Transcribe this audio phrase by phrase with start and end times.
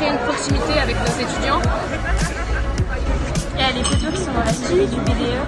[0.00, 1.60] créer une proximité avec nos étudiants.
[3.54, 5.44] Il y a les photos qui sont dans la suite du BDE.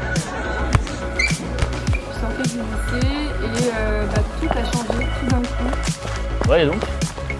[1.88, 6.50] Je sortais du lycée et euh, bah, tout a changé tout d'un coup.
[6.50, 6.82] Ouais, et donc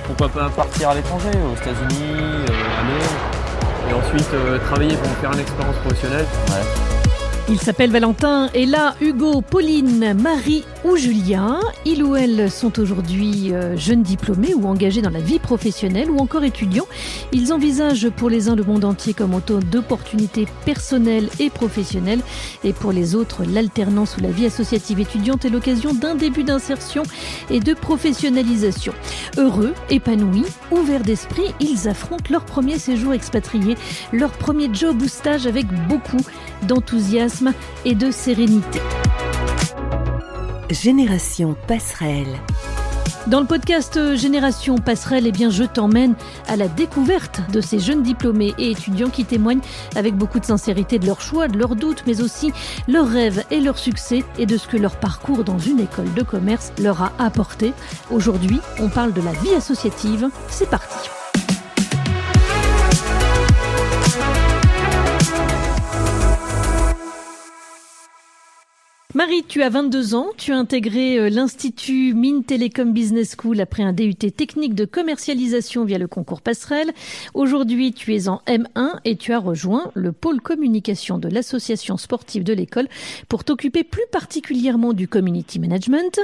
[0.06, 5.10] Pourquoi pas partir à l'étranger, aux États-Unis, euh, à Londres, et ensuite euh, travailler pour
[5.20, 6.91] faire une expérience professionnelle Ouais.
[7.48, 11.58] Il s'appelle Valentin et là, Hugo, Pauline, Marie ou Julien.
[11.85, 16.18] Ils ou elles sont aujourd'hui euh, jeunes diplômés ou engagés dans la vie professionnelle ou
[16.18, 16.86] encore étudiants.
[17.32, 22.21] Ils envisagent pour les uns le monde entier comme autant d'opportunités personnelles et professionnelles
[22.63, 27.02] et pour les autres l'alternance ou la vie associative étudiante est l'occasion d'un début d'insertion
[27.50, 28.94] et de professionnalisation.
[29.36, 33.77] Heureux, épanouis, ouverts d'esprit, ils affrontent leur premier séjour expatrié,
[34.12, 36.24] leur premier job ou stage avec beaucoup
[36.62, 37.52] d'enthousiasme
[37.84, 38.80] et de sérénité.
[40.70, 42.38] Génération Passerelle.
[43.28, 46.14] Dans le podcast Génération Passerelle, eh bien, je t'emmène
[46.48, 49.60] à la découverte de ces jeunes diplômés et étudiants qui témoignent
[49.94, 52.52] avec beaucoup de sincérité de leurs choix, de leurs doutes, mais aussi
[52.88, 56.22] leurs rêves et leurs succès et de ce que leur parcours dans une école de
[56.22, 57.72] commerce leur a apporté.
[58.10, 60.28] Aujourd'hui, on parle de la vie associative.
[60.48, 61.08] C'est parti.
[69.22, 73.84] Marie, tu as 22 ans, tu as intégré euh, l'Institut Mines Telecom Business School après
[73.84, 76.90] un DUT technique de commercialisation via le concours passerelle.
[77.32, 82.42] Aujourd'hui, tu es en M1 et tu as rejoint le pôle communication de l'association sportive
[82.42, 82.88] de l'école
[83.28, 86.18] pour t'occuper plus particulièrement du community management.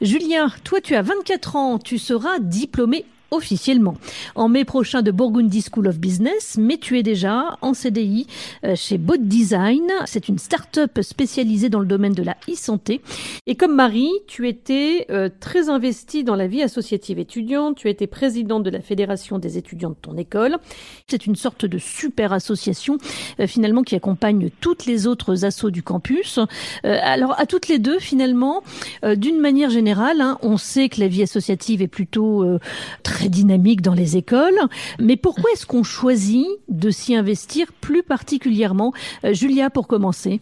[0.00, 3.94] Julia, toi tu as 24 ans, tu seras diplômé officiellement
[4.34, 8.26] en mai prochain de Burgundy School of Business, mais tu es déjà en CDI
[8.64, 9.90] euh, chez Bot Design.
[10.06, 13.00] C'est une start-up spécialisée dans le domaine de la e-santé.
[13.46, 17.76] Et comme Marie, tu étais euh, très investie dans la vie associative étudiante.
[17.76, 20.58] Tu étais présidente de la fédération des étudiants de ton école.
[21.08, 22.98] C'est une sorte de super association
[23.38, 26.38] euh, finalement qui accompagne toutes les autres assos du campus.
[26.82, 28.62] alors à toutes les deux finalement,
[29.16, 32.44] d'une manière générale, hein, on sait que la vie associative est plutôt
[33.02, 34.58] très très dynamique dans les écoles.
[34.98, 38.94] Mais pourquoi est-ce qu'on choisit de s'y investir plus particulièrement?
[39.24, 40.40] Euh, Julia, pour commencer.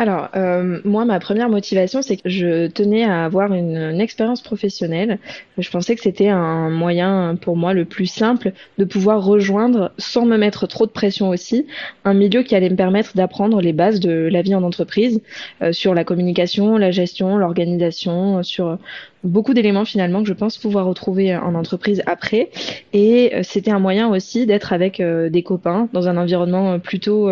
[0.00, 5.18] Alors, euh, moi, ma première motivation, c'est que je tenais à avoir une, expérience professionnelle.
[5.56, 10.24] Je pensais que c'était un moyen pour moi le plus simple de pouvoir rejoindre, sans
[10.24, 11.66] me mettre trop de pression aussi,
[12.04, 15.20] un milieu qui allait me permettre d'apprendre les bases de la vie en entreprise,
[15.62, 18.78] euh, sur la communication, la gestion, l'organisation, sur
[19.24, 22.50] beaucoup d'éléments finalement que je pense pouvoir retrouver en entreprise après.
[22.92, 27.30] Et euh, c'était un moyen aussi d'être avec euh, des copains dans un environnement plutôt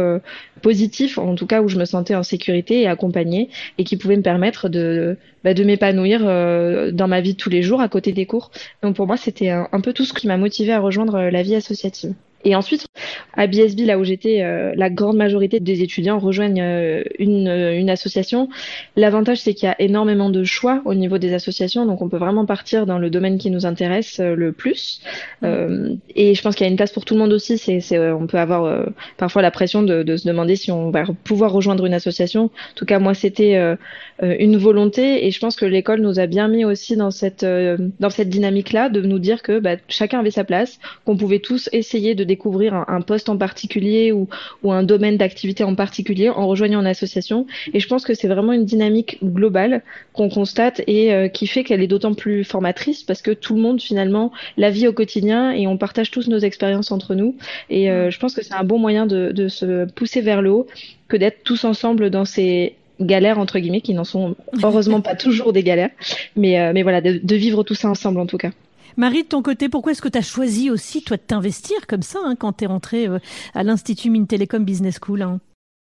[0.63, 4.17] positif, en tout cas où je me sentais en sécurité et accompagnée, et qui pouvait
[4.17, 8.13] me permettre de, bah, de m'épanouir dans ma vie de tous les jours à côté
[8.13, 8.51] des cours.
[8.83, 11.43] Donc pour moi, c'était un, un peu tout ce qui m'a motivé à rejoindre la
[11.43, 12.15] vie associative.
[12.45, 12.87] Et ensuite,
[13.35, 17.77] à BSB, là où j'étais, euh, la grande majorité des étudiants rejoignent euh, une, euh,
[17.77, 18.49] une, association.
[18.95, 22.19] L'avantage, c'est qu'il y a énormément de choix au niveau des associations, donc on peut
[22.19, 25.01] vraiment partir dans le domaine qui nous intéresse le plus.
[25.43, 25.97] Mm.
[26.15, 27.59] et je pense qu'il y a une place pour tout le monde aussi.
[27.59, 28.87] C'est, c'est on peut avoir
[29.17, 32.45] parfois la pression de, de, se demander si on va pouvoir rejoindre une association.
[32.45, 33.77] En tout cas, moi, c'était
[34.23, 38.11] une volonté, et je pense que l'école nous a bien mis aussi dans cette dans
[38.11, 42.15] cette dynamique-là, de nous dire que bah, chacun avait sa place, qu'on pouvait tous essayer
[42.15, 44.29] de découvrir un, poste en particulier ou,
[44.63, 47.47] ou un domaine d'activité en particulier en rejoignant une association.
[47.73, 49.83] Et je pense que c'est vraiment une dynamique globale
[50.13, 53.61] qu'on constate et euh, qui fait qu'elle est d'autant plus formatrice parce que tout le
[53.61, 57.37] monde finalement la vit au quotidien et on partage tous nos expériences entre nous.
[57.71, 60.51] Et euh, je pense que c'est un bon moyen de, de se pousser vers le
[60.51, 60.67] haut
[61.09, 65.53] que d'être tous ensemble dans ces galères entre guillemets qui n'en sont heureusement pas toujours
[65.53, 65.91] des galères
[66.35, 68.51] mais euh, mais voilà de, de, vivre tout ça ensemble en tout cas
[68.97, 72.01] Marie, de ton côté, pourquoi est-ce que tu as choisi aussi, toi, de t'investir comme
[72.01, 73.19] ça hein, quand tu es rentrée euh,
[73.55, 75.39] à l'Institut Mines Télécom Business School hein?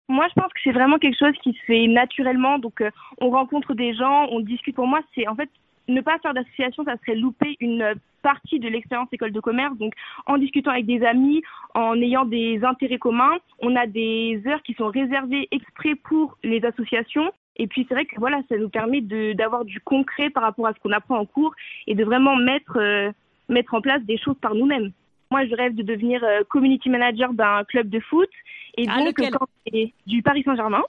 [0.09, 2.60] Moi, je pense que c'est vraiment quelque chose qui se fait naturellement.
[2.60, 2.89] Donc, euh,
[3.21, 4.75] on rencontre des gens, on discute.
[4.75, 5.50] Pour moi, c'est en fait
[5.88, 9.77] ne pas faire d'association, ça serait louper une partie de l'expérience école de commerce.
[9.77, 9.94] Donc,
[10.25, 11.44] en discutant avec des amis,
[11.75, 16.63] en ayant des intérêts communs, on a des heures qui sont réservées exprès pour les
[16.66, 17.31] associations.
[17.58, 20.74] Et puis c'est vrai que voilà, ça nous permet d'avoir du concret par rapport à
[20.74, 21.54] ce qu'on apprend en cours
[21.88, 23.12] et de vraiment mettre, euh,
[23.50, 24.92] mettre en place des choses par nous-mêmes.
[25.32, 28.30] Moi, je rêve de devenir euh, community manager d'un club de foot
[28.78, 29.22] et ah, donc
[30.06, 30.84] du Paris Saint-Germain.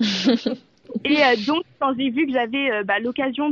[1.04, 3.50] Et euh, donc, quand j'ai vu que j'avais euh, bah, l'occasion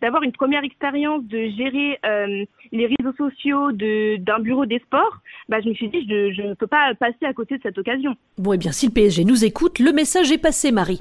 [0.00, 5.18] d'avoir une première expérience de gérer euh, les réseaux sociaux de d'un bureau des sports,
[5.48, 8.14] bah, je me suis dit je ne peux pas passer à côté de cette occasion.
[8.38, 11.00] Bon, eh bien, si le PSG nous écoute, le message est passé, Marie.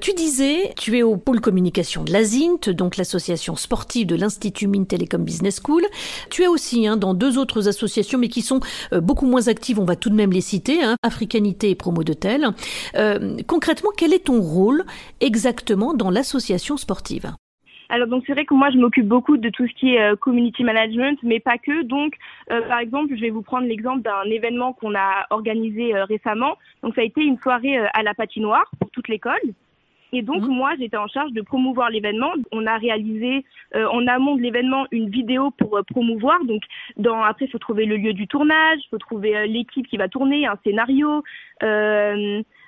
[0.00, 4.86] Tu disais, tu es au pôle communication de l'ASINT, donc l'association sportive de l'Institut Mines
[4.86, 5.82] Télécom Business School.
[6.30, 8.60] Tu es aussi hein, dans deux autres associations, mais qui sont
[8.92, 12.12] beaucoup moins actives, on va tout de même les citer, hein, Africanité et Promo de
[12.12, 12.48] Tel.
[13.46, 14.84] Concrètement, quel est ton rôle
[15.20, 17.32] exactement dans l'association sportive
[17.88, 20.16] Alors donc c'est vrai que moi je m'occupe beaucoup de tout ce qui est euh,
[20.16, 21.82] community management, mais pas que.
[21.82, 22.14] Donc
[22.50, 26.56] euh, par exemple, je vais vous prendre l'exemple d'un événement qu'on a organisé euh, récemment.
[26.82, 29.40] Donc ça a été une soirée à la patinoire pour toute l'école.
[30.12, 30.54] Et donc Mhm.
[30.60, 32.32] moi j'étais en charge de promouvoir l'événement.
[32.52, 33.44] On a réalisé
[33.74, 36.38] en amont de l'événement une vidéo pour promouvoir.
[36.44, 36.62] Donc
[36.96, 40.08] dans après il faut trouver le lieu du tournage, il faut trouver l'équipe qui va
[40.08, 41.22] tourner, un scénario.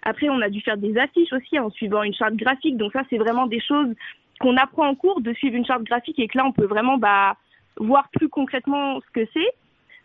[0.09, 2.79] Après on a dû faire des affiches aussi en suivant une charte graphique.
[2.79, 3.95] Donc ça c'est vraiment des choses
[4.41, 6.97] qu'on apprend en cours de suivre une charte graphique et que là on peut vraiment
[6.97, 7.37] bah,
[7.77, 9.53] voir plus concrètement ce que c'est.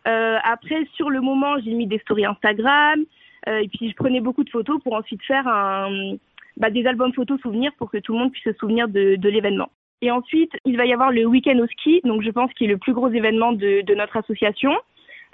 [0.05, 3.05] Euh, après sur le moment j'ai mis des stories Instagram
[3.47, 5.45] euh, et puis je prenais beaucoup de photos pour ensuite faire
[6.57, 9.69] bah, des albums photos souvenirs pour que tout le monde puisse se souvenir de, l'événement.
[10.01, 12.73] Et ensuite, il va y avoir le week-end au ski, donc je pense qu'il est
[12.73, 14.73] le plus gros événement de notre association.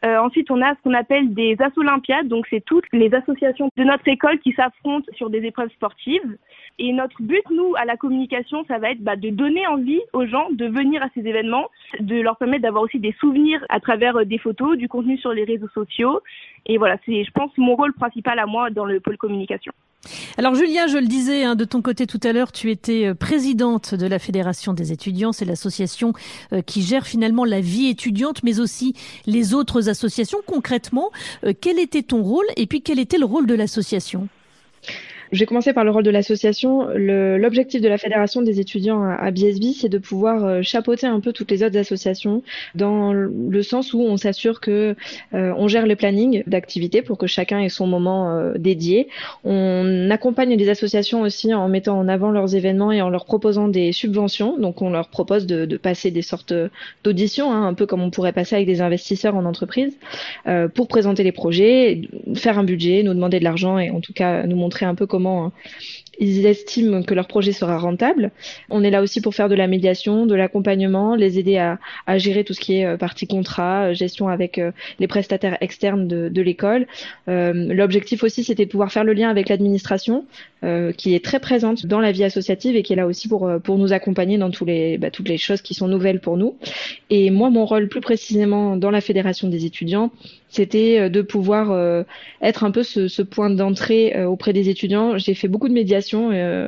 [0.05, 3.83] Euh, ensuite, on a ce qu'on appelle des Olympiades, donc c'est toutes les associations de
[3.83, 6.37] notre école qui s'affrontent sur des épreuves sportives.
[6.77, 10.25] Et notre but, nous, à la communication, ça va être bah, de donner envie aux
[10.25, 11.67] gens de venir à ces événements,
[11.99, 15.33] de leur permettre d'avoir aussi des souvenirs à travers euh, des photos, du contenu sur
[15.33, 16.21] les réseaux sociaux.
[16.65, 19.73] Et voilà, c'est, je pense, mon rôle principal à moi dans le pôle communication.
[20.37, 23.13] Alors Julien, je le disais hein, de ton côté tout à l'heure, tu étais euh,
[23.13, 26.13] présidente de la Fédération des étudiants, c'est l'association
[26.53, 28.93] euh, qui gère finalement la vie étudiante, mais aussi
[29.25, 30.39] les autres associations.
[30.45, 31.11] Concrètement,
[31.43, 34.29] euh, quel était ton rôle et puis quel était le rôle de l'association?
[35.31, 36.87] Je vais commencer par le rôle de l'association.
[36.95, 41.05] Le- L'objectif de la Fédération des étudiants à, à BSB, c'est de pouvoir euh, chapeauter
[41.05, 42.41] un peu toutes les autres associations
[42.73, 44.95] dans le sens où on s'assure que
[45.35, 49.07] euh, on gère les plannings d'activités pour que chacun ait son moment euh, dédié.
[49.43, 53.67] On accompagne les associations aussi en mettant en avant leurs événements et en leur proposant
[53.67, 54.57] des subventions.
[54.57, 56.53] Donc on leur propose de, de passer des sortes
[57.03, 59.95] d'auditions, hein, un peu comme on pourrait passer avec des investisseurs en entreprise,
[60.47, 62.01] euh, pour présenter les projets,
[62.35, 65.05] faire un budget, nous demander de l'argent et en tout cas nous montrer un peu
[65.05, 65.51] comment hein,
[66.19, 68.31] ils estiment que leur projet sera rentable.
[68.69, 72.43] On est là aussi pour faire de la médiation, de l'accompagnement, les aider à, gérer
[72.43, 76.41] tout ce qui est euh, partie contrat, euh, gestion avec euh, les prestataires externes de,
[76.41, 76.87] l'école.
[77.27, 80.25] L'objectif aussi, c'était de pouvoir faire le lien avec l'administration,
[80.63, 83.47] euh, qui est très présente dans la vie associative et qui est là aussi pour,
[83.47, 86.37] euh, pour nous accompagner dans tous les, bah, toutes les choses qui sont nouvelles pour
[86.37, 86.57] nous.
[87.09, 90.11] Et moi, mon rôle plus précisément dans la fédération des étudiants,
[90.49, 92.03] c'était euh, de pouvoir euh,
[92.41, 95.17] être un peu ce, ce point d'entrée euh, auprès des étudiants.
[95.17, 96.67] J'ai fait beaucoup de médiation, euh,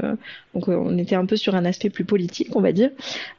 [0.54, 2.92] donc on était un peu sur un aspect plus politique, on va dire.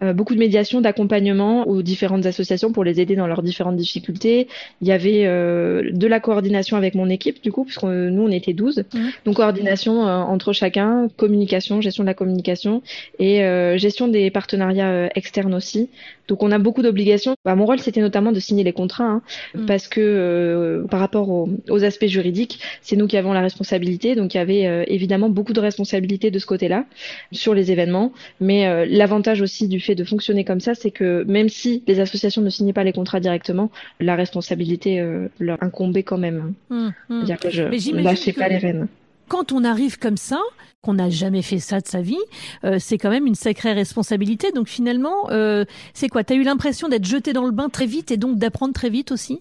[0.03, 4.49] Euh, beaucoup de médiation, d'accompagnement aux différentes associations pour les aider dans leurs différentes difficultés.
[4.81, 8.31] Il y avait euh, de la coordination avec mon équipe, du coup, puisque nous, on
[8.31, 8.85] était 12.
[8.93, 9.11] Mhm.
[9.25, 12.83] Donc coordination euh, entre chacun, communication, gestion de la communication
[13.21, 15.89] et euh, gestion des partenariats euh, externes aussi.
[16.27, 17.35] Donc on a beaucoup d'obligations.
[17.45, 19.23] Bah, mon rôle, c'était notamment de signer les contrats, hein,
[19.55, 19.67] Mhm.
[19.67, 24.17] parce que euh, par rapport aux, aux aspects juridiques, c'est nous qui avons la responsabilité.
[24.17, 26.87] Donc il y avait euh, évidemment beaucoup de responsabilités de ce côté-là
[27.31, 28.13] sur les événements.
[28.41, 32.01] Mais euh, l'avantage aussi du fait de fonctionner comme ça, c'est que même si les
[32.01, 36.55] associations ne signaient pas les contrats directement, la responsabilité euh, leur incombait quand même.
[36.71, 37.19] Hum, hum.
[37.27, 38.89] C'est-à-dire que je j'imagine lâchais que- pas les rênes.
[39.33, 40.41] Quand on arrive comme ça,
[40.83, 42.19] qu'on n'a jamais fait ça de sa vie,
[42.65, 44.53] euh, c'est quand même une sacrée responsabilité.
[44.53, 46.23] Donc finalement, euh, c'est quoi?
[46.23, 49.11] T'as eu l'impression d'être jeté dans le bain très vite et donc d'apprendre très vite
[49.11, 49.41] aussi?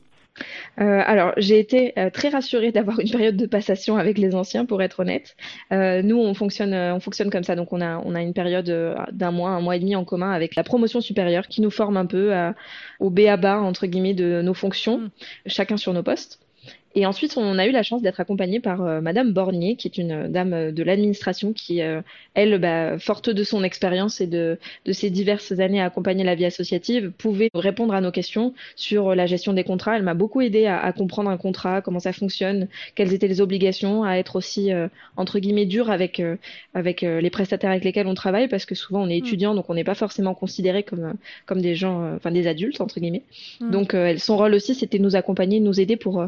[0.79, 4.65] Euh, alors, j'ai été euh, très rassurée d'avoir une période de passation avec les anciens,
[4.65, 5.35] pour être honnête.
[5.73, 7.57] Euh, nous, on fonctionne, on fonctionne comme ça.
[7.57, 8.73] Donc, on a, on a une période
[9.11, 11.97] d'un mois, un mois et demi en commun avec la promotion supérieure qui nous forme
[11.97, 12.55] un peu à-
[13.01, 15.09] au B à bas, entre guillemets, de nos fonctions, Mm.
[15.47, 16.39] chacun sur nos postes.
[16.93, 19.97] Et ensuite, on a eu la chance d'être accompagné par euh, Madame Bornier, qui est
[19.97, 22.01] une euh, dame euh, de l'administration qui, euh,
[22.33, 26.35] elle, bah, forte de son expérience et de, de ses diverses années à accompagner la
[26.35, 29.95] vie associative, pouvait répondre à nos questions sur la gestion des contrats.
[29.95, 33.39] Elle m'a beaucoup aidé à, à comprendre un contrat, comment ça fonctionne, quelles étaient les
[33.41, 36.35] obligations, à être aussi euh, entre guillemets dur avec euh,
[36.73, 39.73] avec les prestataires avec lesquels on travaille, parce que souvent on est étudiant, donc on
[39.75, 41.13] n'est pas forcément considéré comme
[41.45, 43.23] comme des gens, enfin des adultes entre guillemets.
[43.59, 43.71] Mm.
[43.71, 46.27] Donc elle- son rôle aussi, c'était nous accompagner, nous aider pour euh,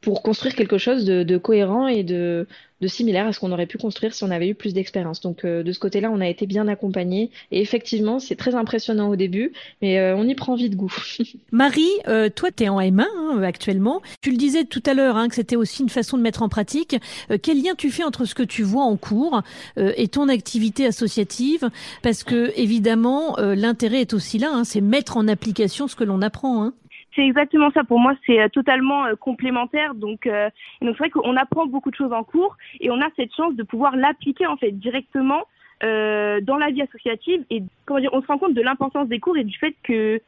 [0.00, 2.46] pour construire quelque chose de, de cohérent et de,
[2.80, 5.20] de similaire à ce qu'on aurait pu construire si on avait eu plus d'expérience.
[5.20, 9.08] Donc euh, de ce côté-là, on a été bien accompagné et effectivement, c'est très impressionnant
[9.08, 9.52] au début,
[9.82, 10.94] mais euh, on y prend vite goût.
[11.52, 14.00] Marie, euh, toi, tu es en M1 hein, actuellement.
[14.22, 16.48] Tu le disais tout à l'heure hein, que c'était aussi une façon de mettre en
[16.48, 16.96] pratique.
[17.42, 19.42] quel lien tu fais entre ce que tu vois en cours
[19.76, 21.68] et ton activité associative?
[22.02, 26.22] Parce que évidemment, l'intérêt est aussi là, hein, c'est mettre en application ce que l'on
[26.22, 26.72] apprend.
[27.14, 27.82] C'est exactement ça.
[27.82, 29.94] Pour moi, c'est euh, totalement euh, complémentaire.
[29.94, 30.48] Donc, euh,
[30.80, 33.54] donc c'est vrai qu'on apprend beaucoup de choses en cours et on a cette chance
[33.54, 35.44] de pouvoir l'appliquer en fait directement
[35.82, 37.42] dans la vie associative.
[37.48, 40.20] Et comment dire, on se rend compte de l'importance des cours et du fait que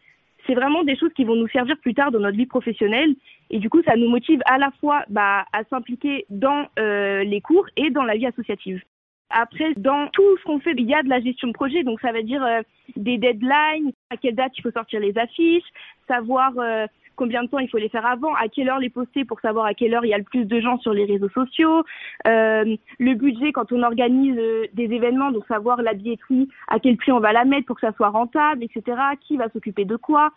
[0.46, 3.14] c'est vraiment des choses qui vont nous servir plus tard dans notre vie professionnelle.
[3.50, 7.66] Et du coup, ça nous motive à la fois bah, à s'impliquer dans les cours
[7.76, 8.82] et dans la vie associative.
[9.32, 12.00] Après, dans tout ce qu'on fait, il y a de la gestion de projet, donc
[12.00, 12.60] ça veut dire euh,
[12.96, 15.64] des deadlines, à quelle date il faut sortir les affiches,
[16.06, 16.86] savoir euh,
[17.16, 19.64] combien de temps il faut les faire avant, à quelle heure les poster pour savoir
[19.64, 21.82] à quelle heure il y a le plus de gens sur les réseaux sociaux,
[22.26, 24.36] euh, le budget quand on organise
[24.74, 27.86] des événements, donc savoir la billetterie, à quel prix on va la mettre pour que
[27.86, 30.30] ça soit rentable, etc., qui va s'occuper de quoi.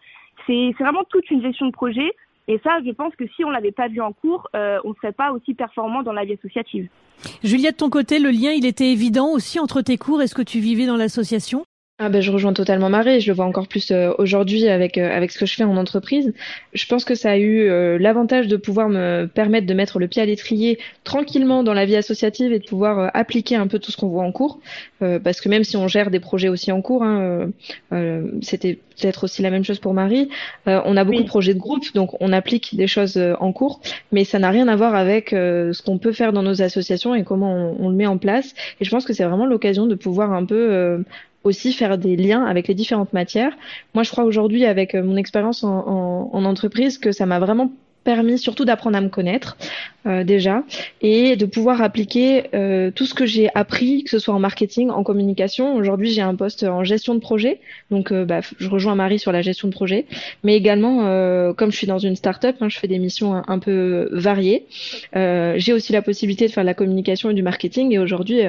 [0.47, 2.13] C'est vraiment toute une gestion de projet.
[2.47, 4.95] Et ça, je pense que si on l'avait pas vu en cours, euh, on ne
[4.95, 6.89] serait pas aussi performant dans la vie associative.
[7.43, 10.35] Julia, de ton côté, le lien, il était évident aussi entre tes cours et ce
[10.35, 11.65] que tu vivais dans l'association?
[11.97, 15.09] Ah ben, je rejoins totalement Marie, je le vois encore plus euh, aujourd'hui avec euh,
[15.15, 16.33] avec ce que je fais en entreprise.
[16.73, 20.09] Je pense que ça a eu euh, l'avantage de pouvoir me permettre de mettre le
[20.09, 23.91] pied à l'étrier tranquillement dans la vie associative et de pouvoir appliquer un peu tout
[23.91, 24.59] ce qu'on voit en cours.
[24.99, 27.49] parce que même si on gère des projets aussi en cours, hein,
[28.41, 30.27] c'était peut-être aussi la même chose pour Marie.
[30.65, 33.79] on a beaucoup de projets de groupe, donc on applique des choses en cours,
[34.11, 37.23] mais ça n'a rien à voir avec ce qu'on peut faire dans nos associations et
[37.23, 38.53] comment on, on, le met en place.
[38.81, 41.03] Et je pense que c'est vraiment l'occasion de pouvoir un peu
[41.45, 43.55] aussi faire des liens avec les différentes matières.
[43.93, 47.71] Moi, je crois aujourd'hui, avec euh, mon expérience en, en, entreprise, que ça m'a vraiment
[48.05, 49.57] permis surtout d'apprendre à me connaître
[50.05, 50.63] euh, déjà
[51.01, 54.91] et de pouvoir appliquer euh, tout ce que j'ai appris, que ce soit en marketing,
[54.91, 55.75] en communication.
[55.75, 57.59] Aujourd'hui, j'ai un poste en gestion de projet,
[57.91, 60.05] donc euh, bah, je rejoins Marie sur la gestion de projet,
[60.43, 63.43] mais également euh, comme je suis dans une start-up, hein, je fais des missions un,
[63.47, 64.65] un peu variées.
[65.13, 68.41] j'ai aussi la possibilité de faire de la communication et du marketing et aujourd'hui,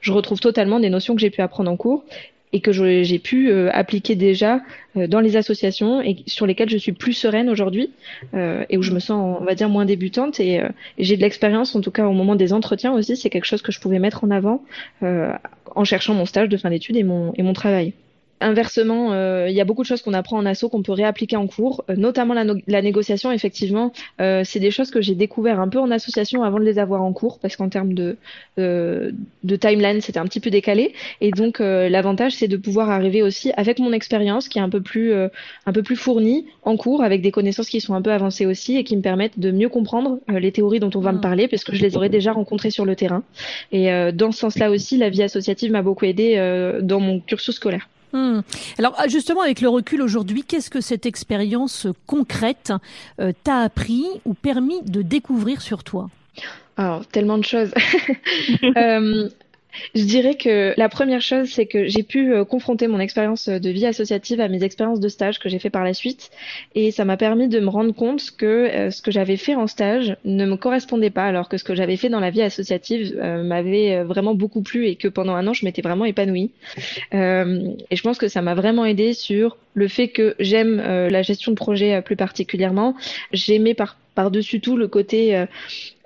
[0.00, 2.04] je retrouve totalement des notions que j'ai pu apprendre en cours
[2.52, 4.60] et que j'ai pu euh, appliquer déjà
[4.96, 7.90] euh, dans les associations et sur lesquelles je suis plus sereine aujourd'hui
[8.34, 10.62] euh, et où je me sens, on va dire, moins débutante et,
[10.98, 13.72] j'ai de l'expérience, en tout cas au moment des entretiens aussi, c'est quelque chose que
[13.72, 14.62] je pouvais mettre en avant
[15.00, 17.94] en cherchant mon stage de fin d'études et mon, et mon travail.
[18.42, 21.36] Inversement, euh, il y a beaucoup de choses qu'on apprend en asso qu'on peut réappliquer
[21.36, 23.30] en cours, euh, notamment la, la, négociation.
[23.30, 26.78] Effectivement, euh, c'est des choses que j'ai découvert un peu en association avant de les
[26.78, 28.16] avoir en cours, parce qu'en termes de,
[28.56, 30.92] de timeline, c'était un petit peu décalé.
[31.20, 34.80] Et donc, l'avantage, c'est de pouvoir arriver aussi avec mon expérience, qui est un peu
[34.80, 38.46] plus un peu plus fournie en cours, avec des connaissances qui sont un peu avancées
[38.46, 41.22] aussi et qui me permettent de mieux comprendre les théories dont on va me mm.
[41.22, 43.22] parler, parce que je les aurais déjà rencontrées sur le terrain.
[43.70, 46.36] Et dans ce sens-là aussi, la vie associative m'a beaucoup aidé
[46.82, 47.88] dans mon cursus scolaire.
[48.12, 48.40] Hmm.
[48.78, 52.72] Alors ah, justement, avec le recul aujourd'hui, qu'est-ce que cette expérience concrète
[53.20, 56.10] euh, t'a appris ou permis de découvrir sur toi?
[56.76, 57.72] Alors, tellement de choses.
[58.76, 59.28] euh,
[59.94, 63.70] je dirais que la première chose, c'est que j'ai pu euh, confronter mon expérience de
[63.70, 66.30] vie associative à mes expériences de stage que j'ai fait par la suite.
[66.74, 69.66] Et ça m'a permis de me rendre compte que euh, ce que j'avais fait en
[69.66, 73.18] stage ne me correspondait pas, alors que ce que j'avais fait dans la vie associative
[73.20, 76.50] euh, m'avait vraiment beaucoup plu et que pendant un an, je m'étais vraiment épanouie.
[77.12, 77.16] et
[77.96, 81.56] je pense que ça m'a vraiment aidé sur le fait que j'aime la gestion de
[81.56, 82.94] projet plus particulièrement.
[83.32, 85.46] J'aimais par par-dessus tout le côté euh,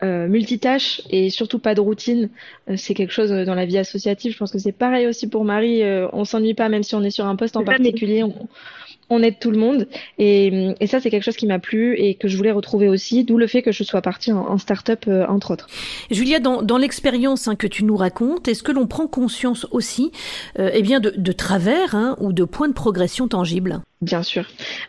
[0.02, 2.30] euh, multitâche et surtout pas de routine.
[2.68, 4.32] Euh, c'est quelque chose dans la vie associative.
[4.32, 5.82] Je pense que c'est pareil aussi pour Marie.
[6.12, 8.22] on s'ennuie pas même si on est sur un poste en particulier.
[8.22, 8.48] On,
[9.10, 9.86] on aide tout le monde.
[10.18, 13.24] Et, et ça, c'est quelque chose qui m'a plu et que je voulais retrouver aussi,
[13.24, 15.68] d'où le fait que je sois partie en, en start-up, euh, entre autres.
[16.10, 20.10] Julia, dans, dans l'expérience hein, que tu nous racontes, est-ce que l'on prend conscience aussi
[20.58, 23.80] euh, eh bien de, de travers hein, ou de points de progression tangibles?
[24.02, 24.44] Bien sûr.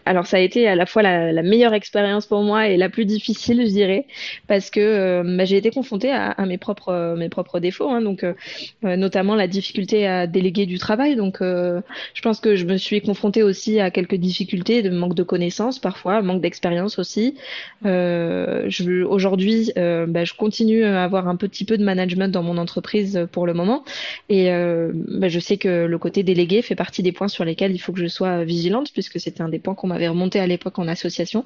[0.06, 2.90] Alors ça a été à la fois la, la, meilleure expérience pour moi et la
[2.90, 4.06] plus difficile, je dirais,
[4.48, 8.02] parce que euh, bah, j'ai été confrontée à, à, mes propres mes propres défauts, hein,
[8.02, 8.34] donc euh,
[8.84, 11.16] notamment la difficulté à déléguer du travail.
[11.16, 15.24] Donc je pense que je me suis confrontée aussi à quelques difficultés, de manque de
[15.24, 17.36] connaissances parfois, manque d'expérience aussi.
[17.86, 18.70] Euh,
[19.08, 23.28] Aujourd'hui, euh, bah, je continue à avoir un petit peu de management dans mon entreprise
[23.32, 23.84] pour le moment,
[24.30, 27.72] et euh, bah, je sais que le côté délégué fait partie des points sur lesquels
[27.74, 30.48] il faut que je sois vigilante, puisque c'était un des points qu'on m'avait remonté à
[30.48, 31.46] l'époque en association.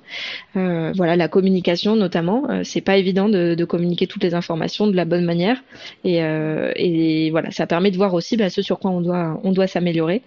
[0.55, 4.87] Euh, voilà, la communication notamment, euh, c'est pas évident de, de, communiquer toutes les informations
[4.87, 5.61] de la bonne manière,
[6.03, 9.39] et, euh, et voilà, ça permet de voir aussi bah, ce sur quoi on doit
[9.43, 10.21] on doit s'améliorer.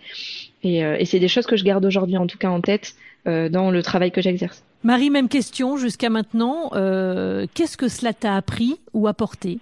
[0.64, 2.95] Et, euh, et c'est des choses que je garde aujourd'hui en tout cas en tête
[3.26, 4.64] euh, dans le travail que j'exerce.
[4.83, 6.71] Marie, même question jusqu'à maintenant.
[6.75, 9.59] Euh, qu'est-ce que cela t'a appris ou apporté?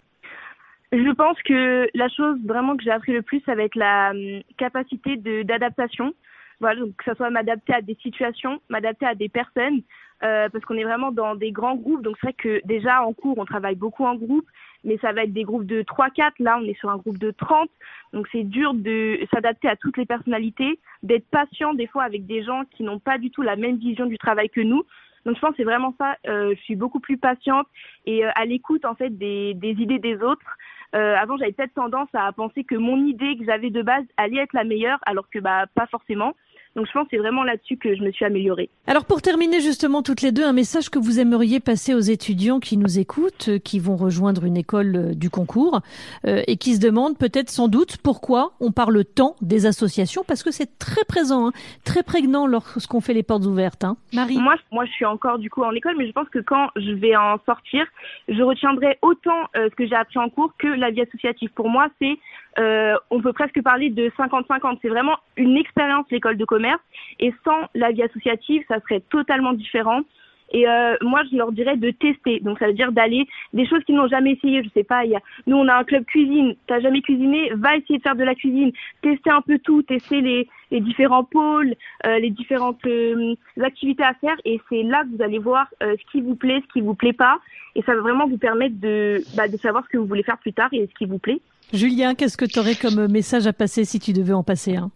[0.93, 4.11] Je pense que la chose vraiment que j'ai appris le plus, ça va être la
[4.11, 6.13] hum, capacité d'adaptation.
[6.63, 9.83] Voilà, donc que ça soit m'adapter à des situations, m'adapter à des personnes,
[10.23, 12.03] euh, parce qu'on est vraiment dans des grands groupes.
[12.03, 14.47] Donc c'est vrai que déjà en cours, on travaille beaucoup en groupe,
[14.85, 16.35] mais ça va être des groupes de 3-4.
[16.39, 17.69] Là, on est sur un groupe de 30.
[18.13, 22.45] Donc c'est dur de s'adapter à toutes les personnalités, d'être patient des fois avec des
[22.45, 24.85] gens qui n'ont pas du tout la même vision du travail que nous.
[25.27, 26.17] Donc je pense que c'est vraiment ça.
[26.29, 27.67] Euh, je suis beaucoup plus patiente
[28.07, 30.57] et euh, à l'écoute en fait des, des idées des autres.
[30.95, 34.43] Euh, avant, j'avais peut-être tendance à penser que mon idée que j'avais de base allait
[34.43, 36.35] être la meilleure, alors que bah pas forcément.
[36.75, 38.71] Donc je pense que c'est vraiment là-dessus que je me suis améliorée.
[38.87, 42.61] Alors pour terminer justement toutes les deux, un message que vous aimeriez passer aux étudiants
[42.61, 45.81] qui nous écoutent, euh, qui vont rejoindre une école euh, du concours
[46.27, 50.43] euh, et qui se demandent peut-être sans doute pourquoi on parle tant des associations parce
[50.43, 51.53] que c'est très présent, hein,
[51.85, 53.85] très prégnant lorsqu'on fait les portes ouvertes.
[53.85, 53.97] Hein.
[54.15, 56.69] Marie Moi, moi je suis encore du coup en école, mais je pense que quand
[56.77, 57.85] je vais en sortir,
[58.29, 61.51] je retiendrai autant ce que j'ai appris en cours que la vie associative.
[61.55, 62.19] Pour moi, c'est
[62.59, 64.79] euh, on peut presque parler de 50-50.
[64.83, 66.81] C'est vraiment une expérience l'école de commerce
[67.21, 70.03] et sans la vie associative, ça serait totalement différent.
[70.55, 72.41] Et euh, moi, je leur dirais de tester.
[72.41, 74.63] Donc, ça veut dire d'aller des choses qu'ils n'ont jamais essayé.
[74.63, 75.05] Je sais pas.
[75.07, 76.55] Y a, nous, on a un club cuisine.
[76.67, 77.51] T'as jamais cuisiné?
[77.55, 78.71] Va essayer de faire de la cuisine.
[79.01, 79.83] Tester un peu tout.
[79.83, 81.75] Tester les, les différents pôles,
[82.07, 84.37] euh, les différentes euh, activités à faire.
[84.45, 87.15] Et c'est là que vous allez voir ce qui vous plaît, ce qui vous plaît
[87.15, 87.39] pas.
[87.75, 90.39] Et ça va vraiment vous permettre de, bah, de savoir ce que vous voulez faire
[90.39, 91.41] plus tard et ce qui vous plaît.
[91.73, 94.91] Julien, qu'est-ce que tu aurais comme message à passer si tu devais en passer un?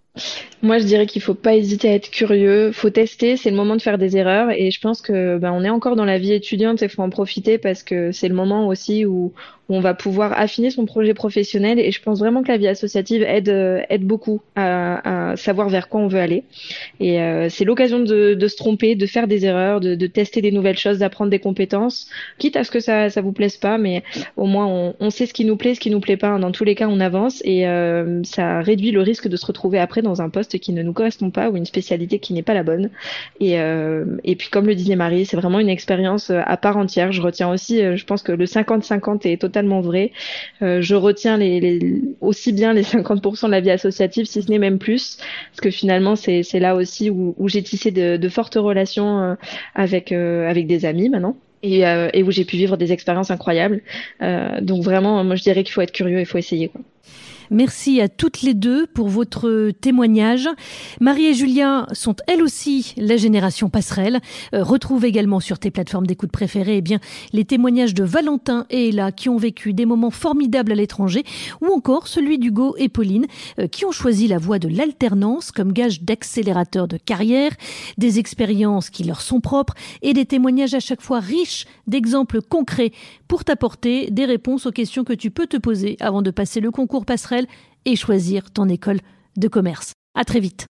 [0.62, 3.76] Moi, je dirais qu'il faut pas hésiter à être curieux, faut tester, c'est le moment
[3.76, 4.50] de faire des erreurs.
[4.50, 7.10] Et je pense que ben, on est encore dans la vie étudiante et faut en
[7.10, 9.32] profiter parce que c'est le moment aussi où,
[9.68, 13.22] on va pouvoir affiner son projet professionnel et je pense vraiment que la vie associative
[13.22, 16.44] aide aide beaucoup à, à savoir vers quoi on veut aller
[17.00, 20.40] et euh, c'est l'occasion de, de, se tromper, de faire des erreurs, de, de tester
[20.40, 22.08] des nouvelles choses, d'apprendre des compétences,
[22.38, 24.02] quitte à ce que ça ça vous plaise pas, mais
[24.36, 26.38] au moins on, on sait ce qui nous plaît, ce qui nous plaît pas.
[26.38, 29.78] Dans tous les cas, on avance et euh, ça réduit le risque de se retrouver
[29.78, 32.54] après dans un poste qui ne nous correspond pas ou une spécialité qui n'est pas
[32.54, 32.90] la bonne.
[33.40, 36.76] Et, euh, et puis comme le disait Marie, c'est vraiment une expérience euh, à part
[36.76, 37.12] entière.
[37.12, 40.12] Je retiens aussi, euh, je pense que le 50-50 est totalement vrai.
[40.60, 41.38] je retiens
[42.20, 45.18] aussi bien les 50% de la vie associative, si ce n'est même plus,
[45.50, 49.36] parce que finalement c'est là aussi où, j'ai tissé de, fortes relations
[49.74, 51.36] avec, avec des amis maintenant.
[51.62, 53.80] Et, et, où j'ai pu vivre des expériences incroyables.
[54.22, 56.70] Euh, donc vraiment, moi je dirais qu'il faut être curieux, il faut essayer.
[57.50, 60.48] Merci à toutes les deux pour votre témoignage.
[61.00, 64.20] Marie et Julien sont elles aussi la génération passerelle.
[64.54, 66.98] Euh, retrouve également sur tes plateformes d'écoute préférées eh bien,
[67.32, 71.24] les témoignages de Valentin et Ella qui ont vécu des moments formidables à l'étranger
[71.60, 73.26] ou encore celui d'Hugo et Pauline
[73.60, 77.52] euh, qui ont choisi la voie de l'alternance comme gage d'accélérateur de carrière,
[77.96, 82.92] des expériences qui leur sont propres et des témoignages à chaque fois riches d'exemples concrets
[83.28, 86.70] pour t'apporter des réponses aux questions que tu peux te poser avant de passer le
[86.70, 87.35] concours passerelle
[87.84, 89.00] et choisir ton école
[89.36, 89.92] de commerce.
[90.14, 90.66] À très vite.